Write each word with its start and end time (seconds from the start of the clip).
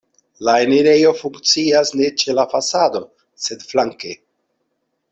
La 0.47 0.53
enirejo 0.67 1.11
funkcias 1.19 1.93
ne 2.01 2.09
ĉe 2.23 2.37
la 2.39 2.49
fasado, 2.57 3.05
sed 3.49 3.71
flanke. 3.73 4.19